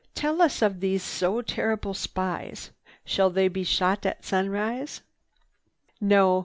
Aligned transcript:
"Tell 0.15 0.41
us 0.41 0.63
of 0.63 0.79
these 0.79 1.03
so 1.03 1.43
terrible 1.43 1.93
spies. 1.93 2.71
Shall 3.05 3.29
they 3.29 3.47
be 3.49 3.63
shot 3.63 4.03
at 4.03 4.25
sunrise?" 4.25 5.01
"No." 6.01 6.39